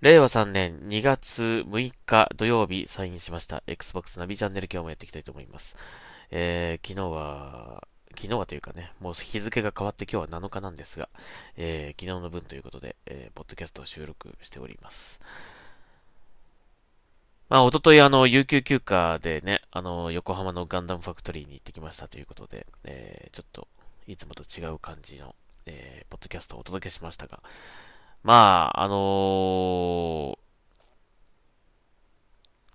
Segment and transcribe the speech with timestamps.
[0.00, 5.76] 令和3年2月6日土曜日サインしました Xbox ナビチャンネル今日もやっていきたいと思います。
[6.30, 11.10] えー、昨日は、昨日はというかね、もう日付が変わって今日は7日なんですが、
[11.58, 15.20] えー、昨日の分ということで、えー、ポッドキャストを収録しております。
[17.50, 23.68] まあ、おとといあの、有給休暇でね、あの、横浜のガンダムファクトリーに行ってきましたということで、えー、ちょっと、
[24.06, 25.34] いつもと違う感じの、
[25.66, 27.42] えー、ポッドキャストをお届けしましたが、
[28.22, 30.38] まあ、あのー、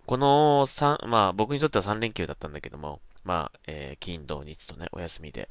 [0.06, 5.50] この3、まあ僕にとっては3連休だったんだけども、まあ、えー、金、土、日とね、お休みで。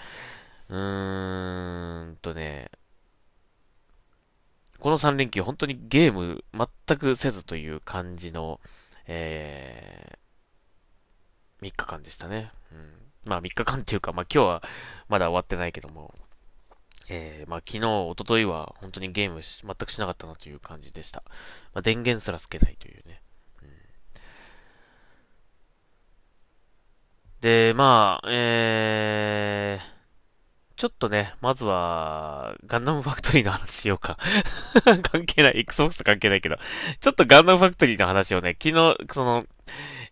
[0.69, 2.71] うーんとね、
[4.79, 8.61] この3連休本当にゲーム全くせずという感じの、
[9.07, 12.51] えー、3日間でしたね。
[12.73, 14.63] うん、まあ3日間っていうか、まあ今日は
[15.09, 16.15] まだ終わってないけども、
[17.09, 21.23] えー、まあ、昨日、一昨日は本当にゲーム全くしなかったなという感じでした。
[21.75, 23.21] まあ、電源すらつけないというね。
[23.63, 23.69] うん、
[27.41, 29.95] で、まあ、えー、
[30.77, 34.19] ちょっとね、まずは、ガンダムファクトリーの話しようか。
[35.13, 36.57] 関係ない、Xbox 関係ないけど。
[37.01, 39.47] ちょっとガンダムファクトリーの話をね、昨日、その、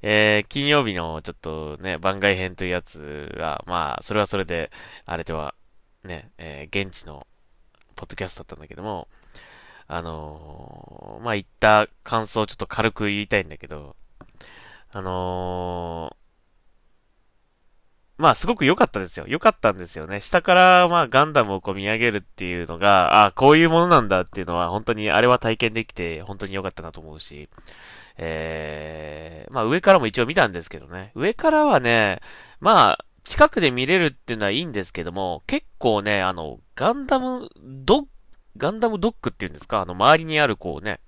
[0.02, 4.70] えー、金曜日のちょっとね、番外編というやつは、まあ、それはそれで、
[5.06, 5.54] あれでは
[6.04, 7.26] ね、えー、現地の
[7.96, 9.08] ポッドキャストだったんだけども、
[9.86, 13.96] あのー、まあ、言った感想をちょっと軽く言いたいんだけど、
[14.92, 16.16] あの、
[18.18, 19.26] まあ、すごく良かったですよ。
[19.26, 20.20] 良かったんですよね。
[20.20, 27.48] 下から、まあ、ガンダムをこう見上げるっていうのが、あこういうものなんだっていうのは、本当に、あれは体験できて、本当に良かったなと思うし、
[28.16, 31.10] えー、まあ、上からも一応見たんですけどね。
[31.14, 32.20] 上からはね、
[32.60, 38.04] まあ、近くで見れるっていうのはいいんですけども、結構ね、あの、ガンダムドッ、
[38.56, 39.80] ガンダムドックっていうんですか？
[39.80, 41.00] あの、周りにあるこうね、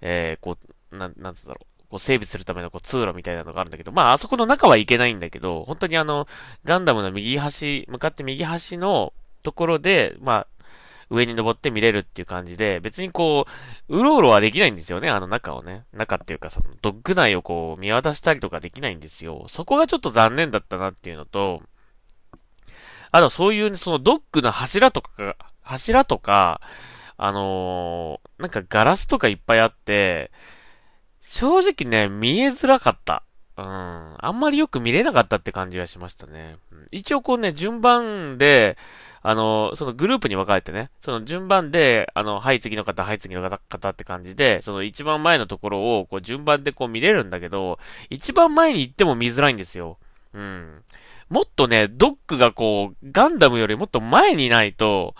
[0.00, 0.56] えー、こ
[0.92, 1.66] う、なん、なんつうんだろう。
[1.88, 6.26] こう整備するためのこう通路みたいなのがあるんだけど、まああそこの中はいけないんだけど、本当にあの、
[6.64, 10.46] ガンダムの右端、向かって右端のところで、まあ、
[11.10, 13.46] 上に登って見れるっていう感じで、別にこ
[13.88, 15.84] う、うろうろはできないんですよね、あの中をね。
[15.92, 19.46] 中っていうか、その、ドッグ内をこう、見渡したりとかできないんですよ。
[19.48, 21.62] そこがちょっと残念だったなっていうのと、
[23.10, 26.60] あとそういう、ね、そのドッグの柱とか、柱とか、
[27.16, 30.30] あのー、なんかガラスとかいっぱいあって、
[31.20, 33.24] 正直ね、見えづらかった。
[33.58, 34.14] うん。
[34.18, 36.56] あんまりよく見れなかったって感じがしましたね。
[36.92, 38.78] 一応こうね、順番で、
[39.20, 47.80] あの、そのグループに分かれてね、その順番で、あの、はい次の方、はい次の方って感じで、その一番前のところを、こう順番でこう見れるんだけど、
[48.10, 49.98] 一番前に行っても見づらいんですよ。
[50.32, 50.82] うん。
[51.28, 55.16] もっとね、ドックがこう、ガンダムよりもっと前にないと、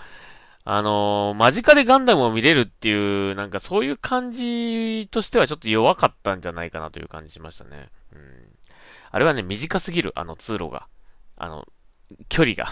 [0.71, 7.89] あのー、間近でガンダムを見れるっていう、なんかそういう感じとしてはちょっと弱かったんじゃないかなという感じしましたね。
[8.15, 8.23] うん。
[9.11, 10.87] あれはね、短すぎる、あの通路が。
[11.39, 11.65] あの、
[12.29, 12.67] 距離が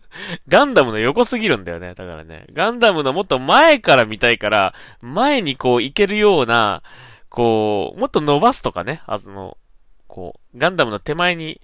[0.48, 1.92] ガンダムの横すぎるんだよね。
[1.92, 6.82] だからね、ガンダムのもっと前から見たいから、前にこう行けるような、
[7.28, 9.58] こう、もっと伸ばすとかね、あの、
[10.06, 11.60] こう、ガンダムの手前に、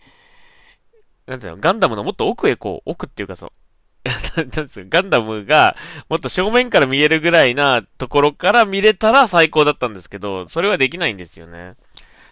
[1.25, 3.51] なんていうの、ガンダムのもっと奥へこう、奥っていうかそう、
[4.37, 5.77] なんですか、ガンダムが、
[6.09, 11.75] もっと正面から見えるぐらいなところから見れたら最高だったんですけど、それはできないんですよね。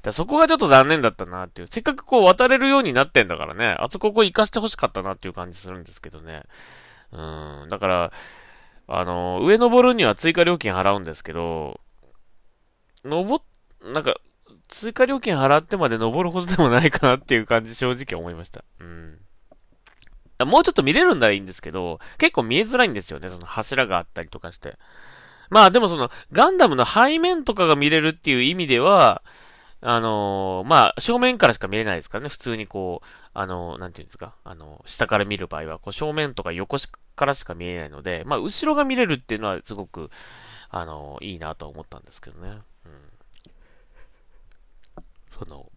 [0.03, 1.69] だそこがちょっと残念だったなっていう。
[1.69, 6.43] せっかくこう渡れるようになってんだからね、あそここう行かしてほしかったなっていう感じするんですけどね。
[7.13, 7.67] うん。
[7.69, 8.13] だから、
[8.89, 11.81] あの、上登るには追加料金払うんですけど、
[13.05, 13.45] 登っ
[13.93, 14.17] なんか、
[14.69, 18.65] 追加料金払ってまで登るほどでもないかなっていう感じ正直思いました。
[18.81, 19.19] うん。
[20.45, 24.77] もうちょっと見れるんならいいんですけど、結構見えづらいんですよね、その柱があったりとかして。
[25.49, 29.23] まあでもその、ガンダムの背面とかが見れるっていう意味では、
[29.81, 32.29] あのー、まあ、正面からしか見れないですからね。
[32.31, 34.35] 普通にこう、あのー、なんていうんですか？
[34.43, 36.79] あのー、下から見る場合は、こう、正面とか横
[37.15, 40.11] からしか見えないので、まあ、後ろが見れるっていうのはすごく、
[40.69, 42.59] あのいいなとは思ったんですけどね。
[42.85, 42.93] うん。
[45.31, 45.71] その、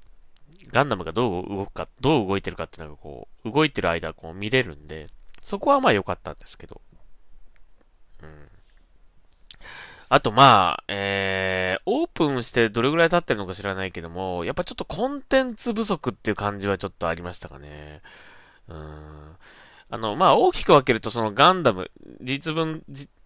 [0.71, 5.07] ガンダムがどう動くか、どう動いてるかっていうのがこう、動いてる間こう見れるんで、
[5.42, 6.81] そこはまあ良かったんですけど。
[8.21, 8.50] うん。
[10.10, 18.01] あとまあ、えー、オープンしてどれぐらい経ってるのか知らないけども、やっぱちょっとコンテンツ不足っていう感じはちょっとありましたかね。
[18.68, 19.36] うん。
[19.92, 22.83] あの、まあ大きく分けるとそのガンダム、実分、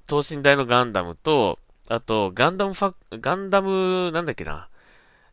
[0.08, 1.60] 等身大のガンダムと、
[1.90, 4.70] あと、ガンダムファ、ガンダム、なんだっけな。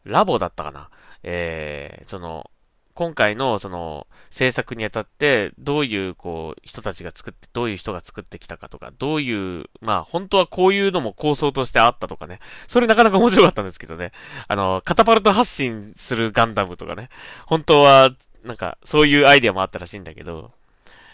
[0.04, 0.90] ラボだったかな。
[1.22, 2.50] えー、その、
[2.94, 12.40] 今回のその制作にあたって、どういうこう人たちが作って、どういう人が作ってきたかとか、どういう、まあ本当はこういうのも構想としてあったとかね。
[12.66, 14.12] それなかなか面白かったんですけどね。
[14.48, 17.08] あの、カタパルト発信するガンダムとかね。
[17.46, 18.10] 本当は、
[18.44, 20.52] なんか、そういうアイデアもあったらしいんだけど、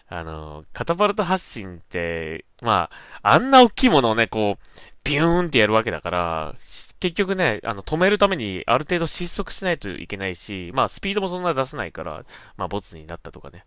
[0.09, 2.91] あの、カタパルト発信って、ま
[3.23, 4.67] あ、あんな大きいものをね、こう、
[5.05, 6.55] ビューンってやるわけだから、
[7.01, 12.25] 結局ね、あの、止めるためにある程度失速しないといけないし、まあ、スピードもそんな出せないから、
[12.57, 13.65] まあ、ボツになったとかね。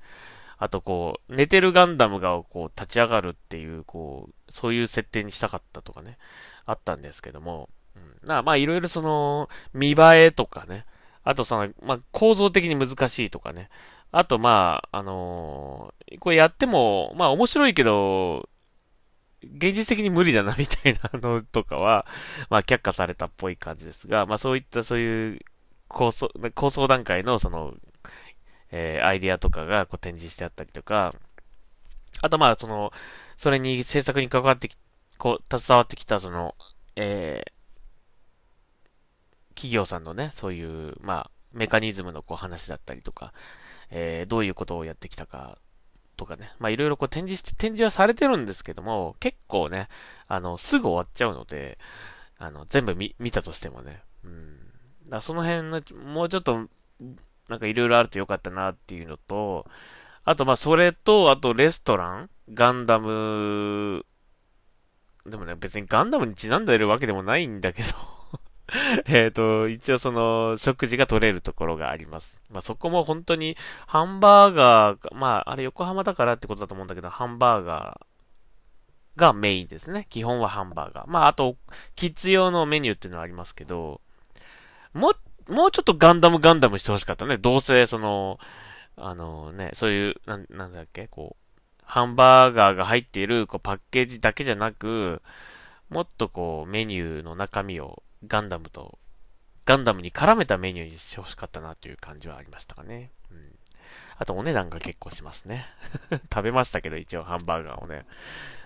[0.57, 6.17] あと、こう、寝てるガンダムが、こう、立ち上がるっていう、こう、そういう設定にしたかったとかね、
[6.65, 9.95] あったんですけども、うん、まあ、いろいろその、見栄
[10.25, 10.85] えとかね、
[11.23, 13.69] あとその、まあ、構造的に難しいとかね、
[14.11, 18.49] あと、まあ、あのー、これやっても、まあ、面白いけど、
[19.43, 22.05] 現実的に無理だなみたいなのとかは、
[22.49, 25.39] まあ却下されたっぽい感じですが、まあそういったそういう
[25.87, 27.73] 構想、構想段階のその、
[28.71, 31.13] えー、アイディアとかがこう展示してあったりとか、
[32.21, 32.91] あとまあその、
[33.37, 34.77] それに制作に関わってき、
[35.17, 36.55] こう、携わってきたその、
[36.95, 37.51] えー、
[39.55, 43.33] 企業さんのね、そういう、まあ、メカニズムのこう話だったりとか、
[43.89, 45.57] えー、どういうことをやってきたか
[46.19, 46.51] とかね。
[46.59, 49.87] まあいろいろこう展示して、展示はされてるんですけども、結構ね、
[50.27, 51.77] あの、すぐ終わっちゃうので、
[52.37, 54.03] あの、全部見、見たとしてもね。
[54.23, 54.57] うん。
[55.09, 55.81] だその辺の、
[56.13, 56.67] もうちょっと、
[57.47, 59.65] なんかいろいろあるとよかったなっていうのと、
[60.23, 62.29] あとまあそれと、あとレストラン？
[62.53, 64.05] ガンダム、
[65.25, 67.87] でもね、別にガンダムにちなんでるわけでもないんだけど
[69.07, 72.43] えっと、一応その、食事が取れるところがあります。
[72.49, 73.55] まあ、そこも本当に、
[73.87, 80.05] ハンバーガー、まあ、あれ横浜だからってことだと思うんだけど、ハンバーガーがメインですね。
[80.09, 81.07] 基本はハンバーガー。
[81.07, 81.57] まあ、あと、
[81.95, 84.01] キッズ用のメニューっていうのはありますけど、
[84.93, 85.13] も、
[85.49, 87.37] もうちょっとガンダムガンダムしてほしかったね。
[87.37, 88.39] どうせ、その、
[88.95, 91.49] あのね、そういう、なん、なんだっけ、こう、
[91.89, 95.23] ハンバーガーが入っているこうパッケージだけじゃなく、
[95.89, 98.99] もっとこうメニューの中身をガンダムと、
[99.65, 103.11] ガンダムに絡めたメニューにしてほしかったなという感じはありましたかね。
[103.31, 103.55] うん。
[104.17, 105.65] あとお値段が結構しますね。
[106.33, 108.05] 食べましたけど、一応ハンバーガーをね。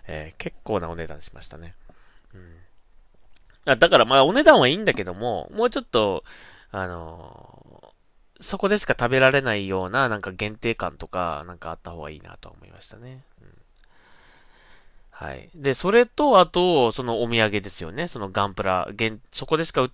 [0.08, 1.74] えー、結構なお値段しましたね。
[2.34, 2.58] うん。
[3.66, 6.24] あだからまあお値段はいいんだけども、もうちょっと、
[6.72, 13.24] あのー、そこでしか食べられないようななんか限定感とかなんかあった方がいいなと思いましたね。
[15.14, 15.50] はい。
[15.56, 18.08] で、それと、あと、そのお土産ですよね。
[18.08, 19.88] そのガンプラ、現、そこでしか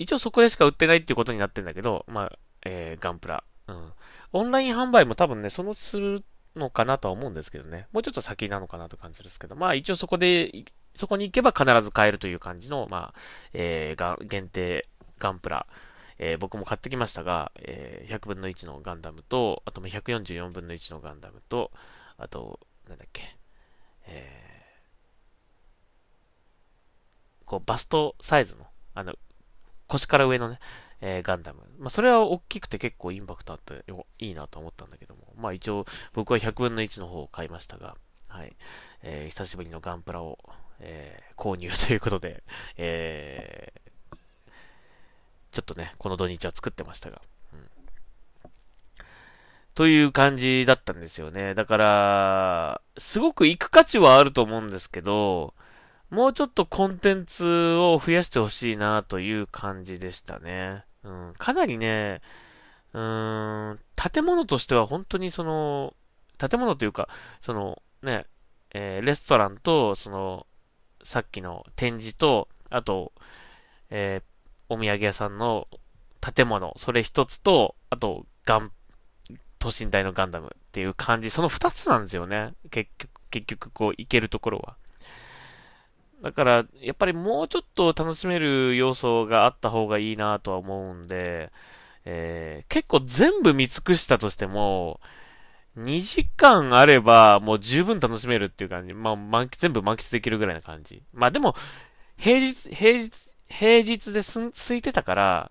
[0.00, 3.44] 一応そこでしか売ってないっていうことになってんだけど、まあ、えー、ガンプラ。
[3.68, 3.92] うん。
[4.32, 6.24] オンライン販売も多分ね、そのする
[6.56, 7.86] のかなとは思うんですけどね。
[7.92, 10.64] もうちょっと先なのかなと感じですけど、まあ一応そこで、
[10.94, 13.20] そこに行けば必ず買えるという感じの、まあ、
[13.52, 14.88] えー、が、限定
[15.18, 15.66] ガンプラ。
[16.18, 21.70] えー、僕も買ってきましたが、えー、100分の1のガンダムと、あと144分の1のガンダムと、
[22.16, 22.58] あと、
[22.88, 23.36] なんだっけ、
[24.06, 24.49] えー
[27.50, 28.64] こう、バストサイズの、
[28.94, 29.14] あの、
[29.88, 30.60] 腰から上のね、
[31.00, 31.58] えー、ガンダム。
[31.80, 33.84] まあ、それは大きくて結構インパクトあって
[34.20, 35.22] いいなと思ったんだけども。
[35.36, 37.96] まあ、一応、僕は100分の1の方を買いましたが、
[38.28, 38.54] はい。
[39.02, 40.38] えー、久しぶりのガンプラを、
[40.78, 42.44] えー、購入ということで、
[42.76, 44.16] えー、
[45.50, 47.20] ちょっとね、この土日は作ってましたが、
[47.52, 47.68] うん。
[49.74, 51.54] という感じだったんですよね。
[51.54, 55.52] だから、すごく行く価値はあると思うんですけど、
[56.10, 60.84] もうちょっとコンテンツを増やしてほしいなという感じでしたね。
[61.04, 62.20] うん、かなりね、
[62.92, 63.78] うーん、
[64.12, 65.94] 建物としては本当にその、
[66.38, 67.08] 建物というか、
[67.40, 68.26] そのね、
[68.72, 70.46] えー、レストランと、その、
[71.02, 73.12] さっきの展示と、あと、
[73.90, 75.66] えー、お土産屋さんの
[76.20, 78.70] 建物、それ一つと、あと、ガン、
[79.58, 82.54] 都心大のガンダムっていう感じ、その二つなんですよね。
[82.70, 84.76] 結局、結局、こう、行けるところは。
[86.22, 91.50] だから、やっぱりもうちょっと楽しめる要素があった方がいいなとは思うんで、
[92.04, 95.00] えー、結構全部見尽くしたとしても、
[95.76, 98.92] 2時間あればもう十分楽しめるっていう感じ。
[98.92, 101.02] まあ、満喫、全部満喫できるぐらいな感じ。
[101.12, 101.54] まあでも、
[102.16, 103.10] 平日、平日、
[103.48, 105.50] 平日ですん、空いてたから、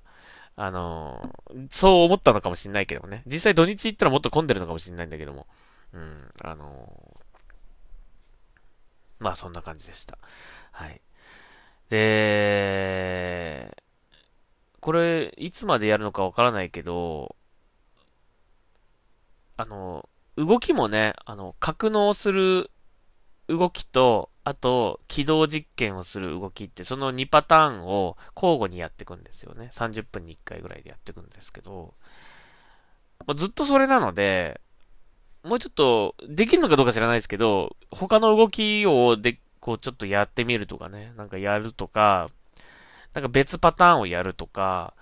[0.55, 3.23] あのー、そう思ったのかもしれないけどもね。
[3.25, 5.47] 実際土日行ったらもっと混んでるのかもしれないんだけども。
[5.93, 10.17] うん、あのー、まあそんな感じでした。
[10.71, 11.01] はい。
[11.89, 13.75] で、
[14.79, 17.35] これ、いつまでやるのかわからないけど、
[19.57, 20.07] あの、
[20.37, 22.71] 動きもね、あの、格納する
[23.47, 29.69] 動きと、あと、起動実験をする動きって、その2パターンを交互にやっていくんですよね。
[29.71, 31.93] 30分に1回ぐらいでやっていくんですけど、
[33.25, 34.61] ま、ずっとそれなので、
[35.43, 42.29] もうちょっと、できるのかどうか知らないですけど、他の動きをで、こうちょっとやってみるとかね、なんかやるとか、
[43.13, 44.93] なんか別パターンをやるとか、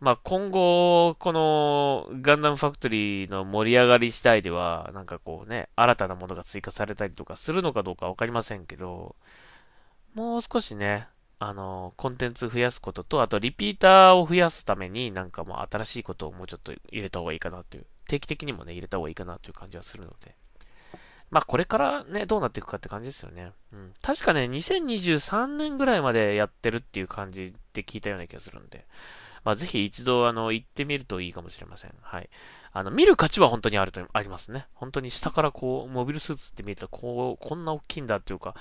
[0.00, 9.16] まあ今後、このガンダムファクトリーの盛り上がり次第では、なんかこうね、新たなものが追加されたりとかするのかどうかわかりませんけど、
[10.14, 11.08] もう少しね、
[11.40, 20.34] あの、コンテンツ増やすことと、あとリピーターを増やすためになんかもう新しいことをもうちょっと入れた方がいいかなという、定期的にもね、入れた方がいいかなという感じはするので。
[21.30, 23.52] まあこれからね、どうなっていくかって感じですよね。
[23.72, 23.92] うん。
[24.02, 28.86] 確かね、2023年ぐらいまでやってるっていう感じって聞いたような気がするんで。
[29.44, 31.94] まあ、ぜひ一度、あの、行ってみるといいかもしれません。
[32.02, 32.28] はい。
[32.72, 34.66] あの、見る価値は本当にあると、ありますね。
[34.74, 38.54] 本当に下からこう、モビルスーツって見えたら、こう、こんな大きいんだっていうか、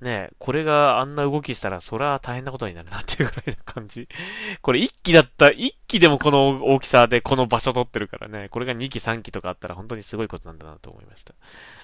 [0.00, 4.08] ねこれがあんな動きしたら、それは大変なことになるなっていうぐらいな感じ。
[4.62, 11.34] これ1機だった、1機でもこの大きさでこの場所取ってるからね、これが2機3機とかあったら本当にすごいことなんだなと思いました。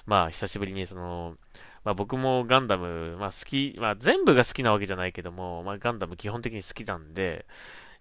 [0.05, 1.35] まあ、久しぶりにその、
[1.83, 7.45] まあ僕もガンダム、まあ好き、まあ全部が好きなわけじゃないけども、まあガンダム基本的に好きなんで、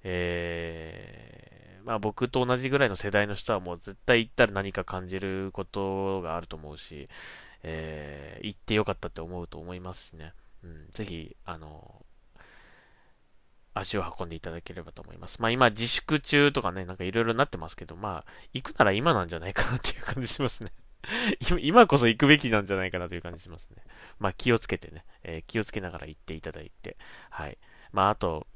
[0.04, 7.09] えー、まあ僕と同じぐらいの世代の人はもう絶対行ったら何か感じることがあると思うし、
[7.62, 10.33] えー、行ってよかったって思うと思いますしね。
[10.64, 12.04] うん、ぜひ、あの、
[13.75, 15.40] 足を運んでいただければと思います。
[15.40, 20.73] まあ今自粛中とかね、なんかいろいろなってますけど、まあ行くなら今なんじゃないかなっていう感じしますね。
[21.61, 23.83] 今こそ行くべきなんじゃないかなという感じしますね。
[24.19, 26.97] まあ気をつけてね、えー、気をつけながら行っていただいて、
[27.31, 27.59] はい。
[27.92, 28.47] まああと、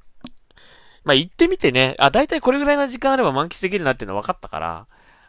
[1.05, 4.87] まあ行ってみてね、あ、だいたいこれぐらいの時間あれば満喫できるなっていうのは分かったから、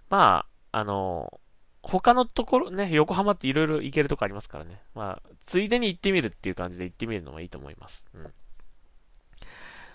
[0.10, 1.40] まあ、あの、
[1.88, 4.82] 他のところね、横浜っていろいろ行けるとこありますからね。
[4.94, 8.08] まあ、ついでに行ってみるっていう感じで行ってみるのもいいと思います。
[8.14, 8.34] うん。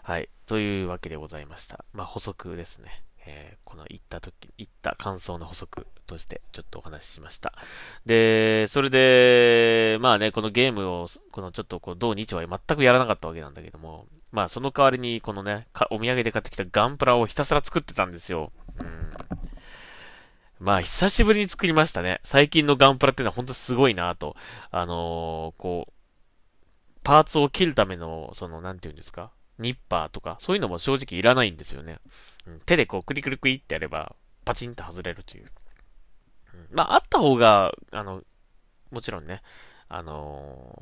[0.03, 0.29] はい。
[0.47, 1.85] というわけでございました。
[1.93, 3.05] まあ、補足ですね。
[3.27, 7.53] えー、この行った時、行った感想の補足としてちょっとお話ししました。
[8.05, 18.51] で、それで、まあね、このゲームを、このちょっとこう、同日は全くやらなかったわけなんだけども、まあその代わりにこのね、お土産で買ってきたガンプラをひたすら作ってたんですよ。
[20.63, 22.21] まあ久しぶりに作りましたね。
[22.23, 24.37] 最近のガンプラっていうのは本当すごいなと。
[24.71, 25.93] あのー、こう、
[27.03, 29.33] パーツを切るための、その、なんて言うんですか？
[29.59, 31.99] ニッパーとか、そういうのも正直いらないんですよね。
[32.47, 34.15] うん、手でこう、クリクリクリってやれば、
[34.45, 35.47] パチンと外れるという。
[36.55, 38.23] うん、まあ、あった方が、あの、
[38.93, 39.43] もちろんね、
[39.89, 40.79] あの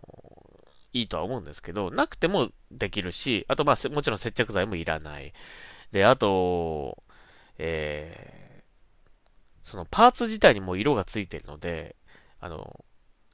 [0.93, 5.33] ー、いいとは思うんですけど、なくてもできるし、あとまあ、もちろん接着剤もいらない。
[5.91, 7.03] で、あと、
[7.57, 8.50] えー、
[9.63, 11.97] そのパーツ自体にも色がついてるので、
[12.41, 12.85] あの、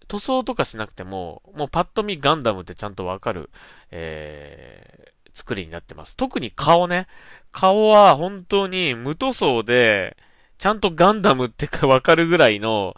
[0.09, 3.51] 塗装とかしなくても、もうパッと見ガンダムってちゃんとわかる、
[3.91, 6.17] え作りになってます。
[6.17, 7.07] 特に顔ね。
[7.53, 10.17] 顔は本当に無塗装で、
[10.59, 12.95] ちゃんとガンダムってかわかるぐらいの、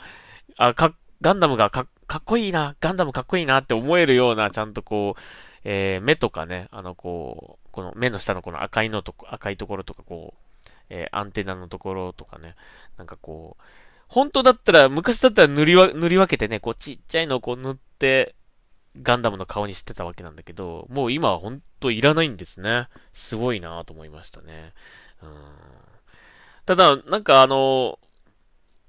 [0.56, 5.20] あ、か、ガンダムがかかっこいいな、ガンダムかっこいいなって思えるような、ちゃんとこう、
[5.64, 10.47] えー、目とかね、あの、こう、この目の下のこの赤いのと、赤いところとか、こう、
[10.90, 12.54] えー、アンテナのところとかね、
[12.96, 13.62] なんかこう、
[14.08, 18.34] 本当だったら、昔だったら塗りわ、塗り分けてね、こうちっちゃいのをこう塗って、
[19.02, 22.88] ガンダムの顔にしてたわけなんだけど、もう今はほんといらないんですね。
[23.12, 24.72] すごいなと思いましたね。
[25.22, 25.30] うん。
[26.66, 27.98] ただ、なんかあの、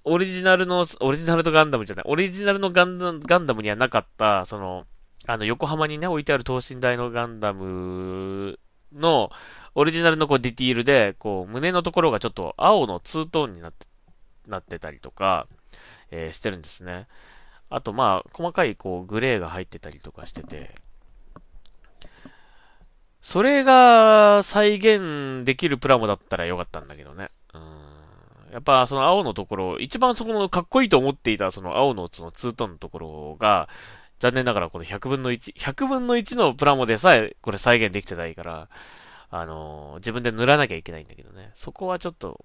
[0.05, 4.85] オリジナルの、オリジナルのガンダムじゃない、オリジナルのガンダガンダムにはなかった、その、
[5.27, 8.57] あの、横浜にね、置いてある等身大のガンダム
[8.93, 9.31] の、
[9.75, 13.87] オリジナルのこうディティールで、こう、胸のところがちょっと青のツートーンになって、
[14.47, 15.47] なってたりとか、
[16.11, 17.07] えー、してるんですね。
[17.69, 20.73] あと、まあ、細かい、こう、グレーが入ってたりとかしてて、
[23.21, 27.27] それが再現できるプラモだったらよかったんだけどね。
[27.53, 28.53] うん。
[28.53, 33.69] やっぱその青のところ、一番そこのかっこいいと思っていたその青のそのツートンのところが、
[34.19, 38.69] 残念ながらこの100分の1、100分の1のプラモでさえこれ再現できてないから、
[39.31, 41.51] あのー、自分で塗らなきゃいけないんだけどね。
[41.53, 42.43] そこはちょっと、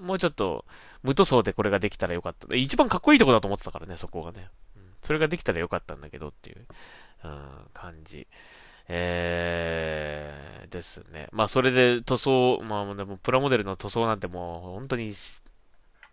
[0.00, 0.64] もうちょっと、
[1.02, 2.56] 無塗装でこれができたらよかった。
[2.56, 4.48] 一番かっこいいとこだと思ってたからね、そこがね。
[4.76, 6.66] うん、それができたらよかったんだけどっていう、
[7.24, 8.26] うん、感じ。
[8.88, 11.28] えー、ですね。
[11.32, 15.12] まあ、それで塗装、まあ、でも、プラモデルの塗装なんてもう、本当に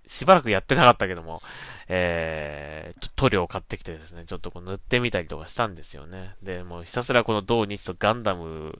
[0.08, 1.42] し、ばらくやってなかったけども、
[1.88, 6.36] えー、塗料を買ってきてですね、ちょっとこう塗ってみたりとかしたんですよね。
[6.42, 8.80] で、もうひたすらこの同日とガンダム、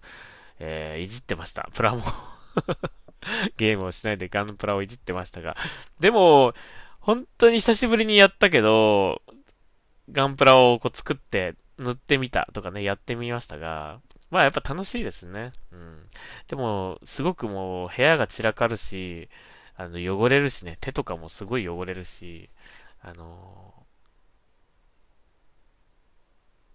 [0.60, 1.70] えー、いじってました。
[1.74, 2.02] プラモ
[3.58, 5.56] ゲームをしないでガンプラをいじってましたが。
[6.00, 6.54] でも、
[7.00, 9.22] 本当に久しぶりにやったけど、
[10.12, 15.52] ガンプラをこう作って塗ってみたとかね、やってみましたが、まあやっぱ楽しいですね。
[15.72, 16.04] うん。
[16.48, 19.30] でも、すごくもう部屋が散らかるし、
[19.78, 22.50] あの、汚れるしね、手とかもすごい汚れるし、
[23.02, 23.86] あの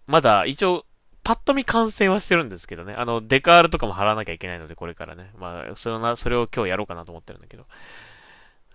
[0.07, 0.85] まだ一応、
[1.23, 2.93] パッと見完成はしてるんですけどね。
[2.95, 5.31] あの、デカールとかも貼らなきゃいけないので、これからね。
[5.37, 7.65] まあ、それな、それを今日やろうかなと思ってるんだけど。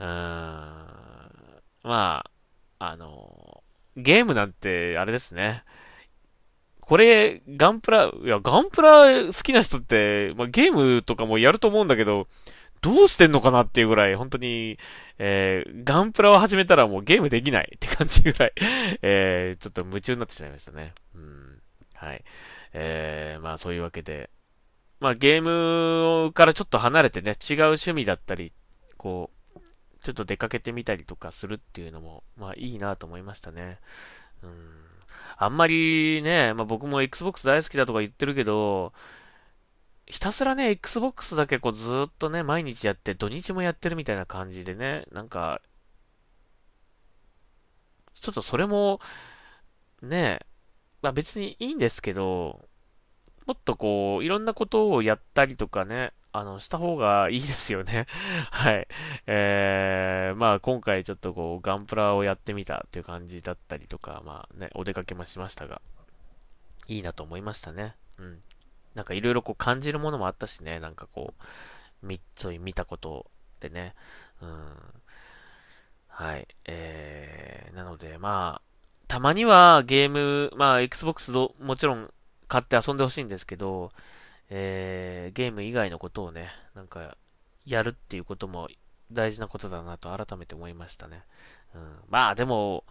[0.01, 0.09] うーん。
[1.83, 2.31] まあ、
[2.81, 3.63] あの
[3.97, 5.65] ゲームなんて、あれですね。
[6.81, 12.29] これ、ガンプラ、いや、ガンプラ好きな人って、まあ、ゲームとかもやると思うんだけど、
[12.81, 14.79] どうしてんのかなっていうぐらい、本当に、
[15.19, 18.53] えー、ガンプラを始めたらもうゲームできないって 感じぐらい、
[19.03, 20.95] えー、ちょっと夢中になってしまいましたね。
[21.15, 21.63] うん。
[21.95, 22.25] はい。
[22.73, 24.31] えー、まあそういうわけで、
[25.01, 28.53] まあゲームからちょっと離れてね、違う趣味だったり、
[28.97, 29.61] こう、
[30.01, 33.79] ちょっと出かけてみたりとかするっていうのも、まあいいなと思いましたね。
[34.43, 34.89] うん。
[35.37, 38.93] あんまりね、まあ僕も Xbox 大好きだとか言ってるけど、
[40.11, 45.61] ひたすらね、Xbox だけこうずっとね、毎日やって、土日もやってるみたいな感じでね、なんか、
[48.15, 49.01] ちょっとそれも、
[50.03, 50.41] ね、
[51.03, 52.69] まあ別にいいんですけど、
[53.47, 58.07] もっとこう、いろんなことをやったりとかね、あの、した方がいいですよね。
[58.51, 58.89] はい。
[59.27, 65.81] えー、まあ今回ちょっとこう、ガンプラをやってみたっていう感じだったりとか、まあね、お出かけもしましたが、
[66.87, 67.97] いいなと思いましたね。
[68.19, 68.41] うん。
[68.95, 71.35] なんかいろいろこう感じるものもあったしね、なんかこ
[72.03, 73.31] う、み、そういう見たこと
[73.61, 73.95] でね、
[74.43, 74.65] うん。
[76.09, 76.49] はい。
[76.65, 78.69] えー、なので、まあ、
[79.07, 82.11] たまにはゲーム、まあ、Xbox ど、もちろん
[82.49, 83.91] 買って遊んでほしいんですけど、
[84.51, 87.17] えー、ゲーム以外のことをね、なんか、
[87.67, 88.69] やるっていうことも
[89.13, 91.23] 大事なことだなと改めて思いましたね。
[91.75, 92.85] うん、まあ、でも、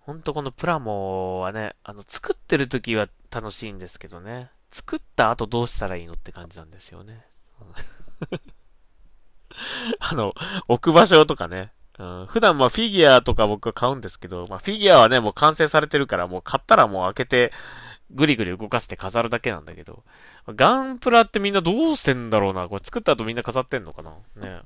[0.00, 4.50] ほんとこのプラモはね、あの、作ってる時は楽しいんですけどね。
[4.72, 7.24] 作った後どうしたらいいのって感じなんですよね。
[10.00, 10.32] あの、
[10.66, 11.72] 置く場所とかね。
[11.98, 17.52] うん、普段まあフィギュアとか僕は買うんですけど、まあフィギュアはね、もう完成されてるから、もう買ったらもう開けて、
[18.10, 20.02] ぐりぐり動かして飾るだけなんだけど、
[20.48, 24.62] ガンプラってみんなどうしてんだろうなこれ作った後みんな飾ってんのかなね。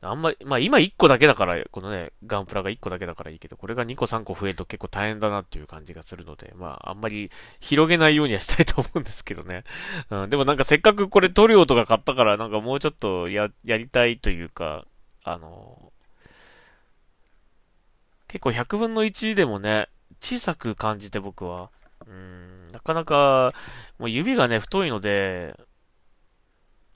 [0.00, 9.64] あんまり、まあ今1個だけだから、このね、ガンプラが1個だけだからいいけど、これが2個3個増えると結構大変だなっていう感じがするので、まああんまり広げないようにはしたいと思うんですけどね。
[10.10, 14.86] うん、でもなんかせっかくこれ塗料とか買ったからなんかもうちょっとや、やりたいというか、
[15.24, 15.92] あの、
[18.28, 19.88] 結構100分の1でもね、
[20.20, 21.70] 小さく感じて僕は、
[22.06, 23.52] うん、なかなか、
[23.98, 25.58] もう指がね、太いので、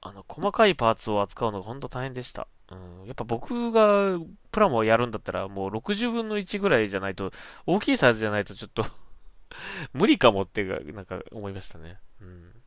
[0.01, 2.47] あの、細かいパーツを扱うのがほんと大変でした。
[3.01, 4.19] うん、やっぱ僕が
[4.51, 7.31] プラモをやるんだったらもう60分の1ぐらいじゃないと、
[7.67, 8.85] 大きいサイズじゃないとちょっと
[9.93, 11.99] 無理かもってなんか思いましたね。
[12.21, 12.63] うん。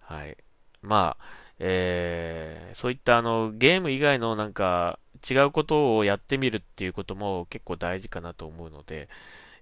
[0.00, 0.36] はい。
[0.80, 1.24] まあ、
[1.58, 4.98] えー、そういったあの、ゲーム以外のなんか、
[5.28, 9.08] 違うことをやってみるっていうことも結構大事かなと思うので、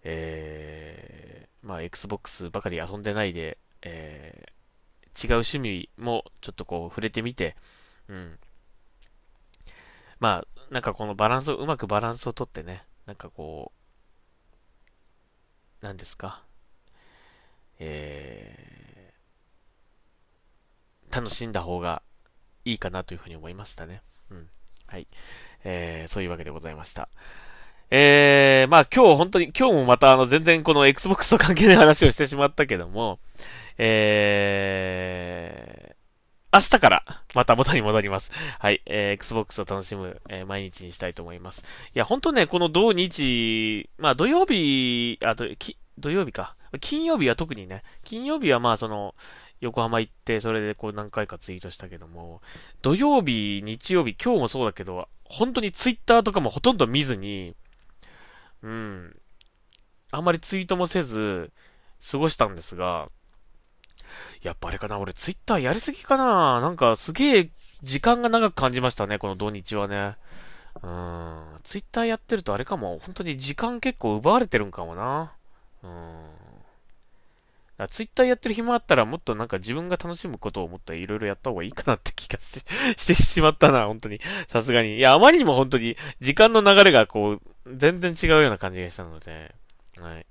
[0.03, 7.57] えー、まあ、Xbox ばかり遊んでないで、えー、違う趣味もちょっとこう触れてみて、
[8.09, 8.39] うん。
[10.21, 13.73] まあ、なんかこのバランスを、うまくバランスをとってね、なんかこ
[15.83, 16.43] う、何ですか、
[17.79, 22.03] えー、楽しんだ方が
[22.67, 24.03] いいかなというふうに思いましたね。
[24.31, 24.51] うん。
[24.89, 25.07] はい。
[25.65, 27.09] えー、そういうわけでございました。
[27.91, 33.19] えー、まあ今日本当に、今日もまたあの全然この Xbox と関係ない話をしてしまったけども、
[33.79, 35.90] えー、
[36.53, 38.33] 明日からまた元に戻ります。
[38.59, 38.83] はい。
[38.87, 41.65] えー、Xbox を楽しむ、えー、毎日にしたいと思います。
[41.95, 45.45] いや、ほんとね、この土日、まあ土曜日、あ、と、
[45.99, 46.57] 土曜日か。
[46.81, 49.15] 金曜日は特にね、金曜日はまあその、
[49.61, 52.41] 横浜行って、それでこう何回かツイートしたけども、
[52.83, 57.55] 土曜日、日曜日、今日もそうだけど、本当にツイッターとかもほとんど見ずに、
[58.63, 59.17] うん、
[60.11, 61.53] あんまりツイートもせず、
[62.11, 63.09] 過ごしたんですが、
[64.43, 67.51] やっぱあれかな、俺ツイッターやりすぎかななんかすげえ
[67.83, 70.17] 時間が長く感じましたね、この土日はね。
[70.83, 71.43] うん。
[71.63, 75.33] ツイッターやってるとあれかも、本当に時間結構奪われてるんかもな。
[75.83, 76.41] うん。
[77.89, 82.63] ツイッターやってる暇あったらもっとなんか自分が楽しむことを思ったらいろいろやった方がいいかなって気がし
[82.97, 84.21] してしまったな、本当に。
[84.49, 84.97] さすがに。
[84.97, 89.55] いや、あまりにも本当に時間の流れがこう、全然違うような感じがしたので、
[90.01, 90.27] はい。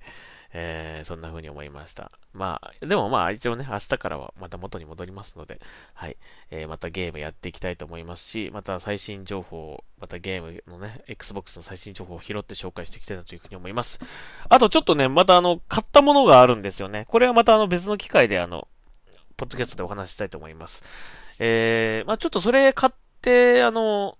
[0.51, 2.11] えー、そんな風に思いました。
[2.33, 5.59] まあ、でもまあ一応ね、明日からはまた元に戻りますので、
[5.93, 6.17] はい、
[6.49, 13.99] えー、またゲームやっていきたいと思いますし、また最新情報、またゲームのね、Xbox の最新情報を拾って紹介していきたいなというふうに思います。
[14.49, 17.05] あとちょっとね、またあの、買ったものがあるんですよね。
[17.07, 18.67] これはまたあの別の機会であの、
[19.37, 20.83] ポッドキャストでお話したいと思います。
[21.39, 24.17] えー、まあちょっとそれ買って、あの、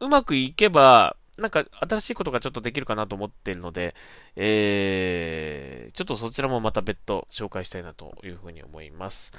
[0.00, 3.94] うまくいけば、なんか新しいことがちょっとできるかなと思ってるので、
[4.36, 9.32] えー、ちょっとそちらもまた別途紹介したいなというふうに思います。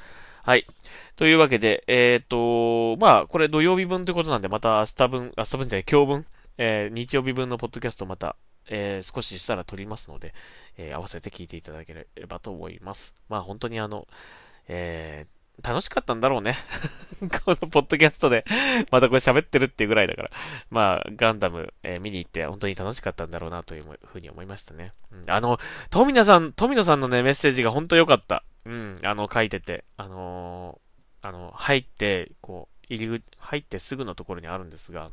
[0.44, 0.66] はい。
[1.16, 6.26] というわけで、えっ、ー、と、まあ、これ土曜日分ということなんで、また明日分、明日分じゃない、今日分、
[6.58, 8.36] えー、日曜日分のポッドキャストまた、
[8.68, 10.34] えー、少ししたら撮りますので、
[10.78, 13.16] えー、合わせて聞いていただければと思います。
[13.30, 14.08] まあ、本当にあの、
[14.68, 16.56] えー、楽しかったんだろうね。
[17.44, 18.44] このポッドキャストで
[18.90, 20.32] またこれ喋ってるっていうぐらいだから。
[20.70, 24.92] まあ、ガンダム、えー、見に行って本当に楽しかったんだろうなというふうに思いましたね。
[25.12, 28.44] うん、あの、富野さん、富野さんのね、メッセージが本当良かった。
[28.66, 29.84] うん、あの、書いてて。
[29.98, 35.10] あのー、あの、入って、こう、入り口、入ってすぐのところにあるんですが、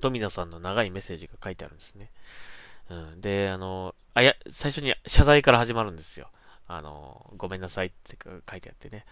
[0.00, 2.10] 富野さんの長いメッセージが書いてあるんですね。
[2.88, 6.30] うん、で、あの、あ、や、最初に謝罪から始まるんですよ。
[6.66, 8.16] あの、ごめんなさいって
[8.50, 9.04] 書いてあってね。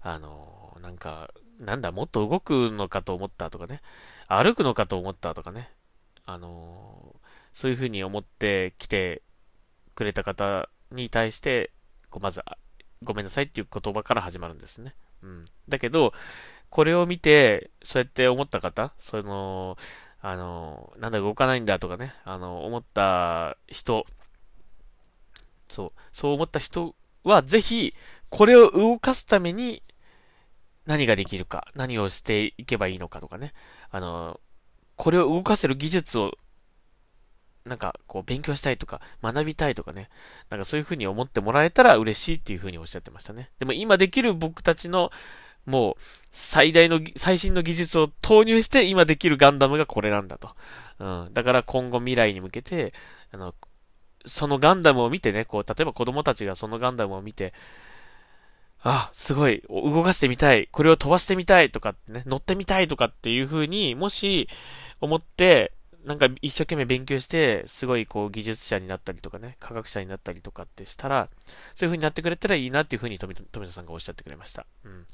[0.00, 3.82] あの、なんか、なんだ、もっと動くのかと思ったとかね、
[4.28, 5.70] 歩くのかと思ったとかね、
[6.24, 7.14] あの、
[7.52, 9.22] そういうふうに思って来て
[9.94, 11.70] くれた方に対して、
[12.08, 12.42] こうまず、
[13.02, 14.94] ごめんなさいっていう言葉から始まるんですね。
[15.22, 15.44] うん。
[15.68, 16.14] だけど、
[16.70, 19.76] これを見て、そうやって思った方、その、
[20.22, 24.06] あの、なんだ動かないんだとかね、あの、思った人、
[25.68, 27.94] そう、そう思った人は、ぜひ、
[28.30, 29.82] これを動かすために、
[30.86, 33.52] 何ができるか、何をしていけばいいのかとかね。
[33.90, 34.40] あの、
[34.96, 36.32] これを動かせる技術を、
[37.64, 40.08] なんか、こう、勉強したいとか、学びたいとかね。
[40.48, 43.50] なんかそういう風に思ってもらえたら嬉しいっていう風におっしゃってましたね。
[43.58, 45.10] でも今できる僕たちの、
[45.66, 45.94] もう、
[46.32, 50.50] 最大の、最新の技術を投入して今できるガンダムがこれなんだと。
[50.98, 51.30] うん。
[51.32, 52.94] だから今後未来に向けて、
[53.30, 53.54] あの、
[54.26, 57.52] そのガンダムを見てね、こう、例えば子供たちがそのガンダムを見て、
[58.82, 61.70] あ、すごい、動かしてみたい、これを飛ばしてみたい。
[61.70, 64.48] とかってね、乗ってみたいとかっていう風に、もし、
[65.00, 65.72] 思って、
[66.04, 71.28] なんか一生懸命勉強して、すごいこう技術者になったりとかね、科学者になったりとかってしたら、
[71.74, 74.66] そういう風になってくれたらいいなっていう風に富田さんがおっしゃってくれました。
[74.84, 75.06] うん。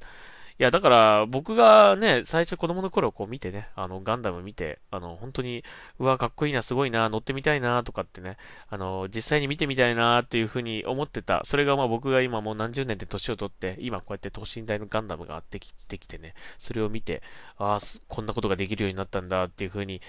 [0.59, 5.63] いや、だから、僕がね、最初子供の頃こう見てね、あの、ガンダム見て、あの、本当に、
[5.99, 8.39] うわ、かっこいいな、すごいな、乗ってみたいな、とかってね、
[8.71, 11.43] あの、実際に見てみたいな、っていうふうに思ってた。
[11.45, 17.23] それがまあ僕が今もう何十年で年を取って、今こうやって等身大のガンダムがあってきてきてね、それを見て、
[17.59, 20.01] ああ、こんなことができるようになったんだ、っていうふうに、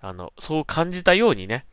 [0.00, 1.64] あの、そう感じたようにね、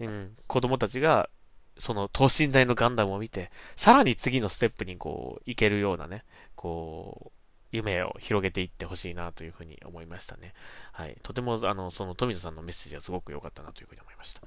[0.00, 1.30] うん、子供たちが、
[1.78, 7.39] その等身大のガンダムを見て、さらに次のステップにこう、いけるようなね、こう、
[7.72, 10.54] 夢を広げていってほしいなというふうに思いましたね。
[10.92, 11.16] はい。
[11.22, 14.42] とても、あの、その富田さんのメッセージはすごく良かったなというふうに思いました。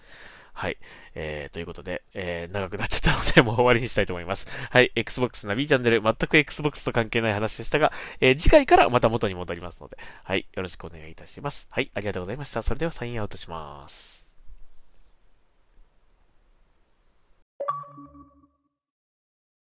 [0.53, 0.77] はい。
[1.15, 4.67] えー、ということで、えー、長くなっちゃったので、もう終わりにしたいと思います。
[4.69, 4.91] はい。
[4.95, 10.47] Xbox ナビチャンネル、全く Xbox と関係ない話でしたが、えー、次回からまた元に戻りますので、はい。
[10.53, 11.67] よろしくお願いいたします。
[11.71, 11.91] はい。
[11.93, 12.61] ありがとうございました。
[12.61, 14.32] それではサインアウトします。